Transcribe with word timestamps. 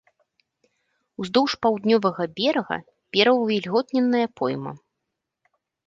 Уздоўж 1.23 1.51
паўднёвага 1.67 2.23
берага 2.41 2.77
пераўвільготненая 3.17 4.27
пойма. 4.39 4.73